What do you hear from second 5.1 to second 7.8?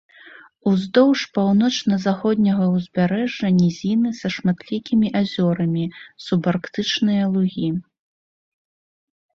азёрамі, субарктычныя лугі.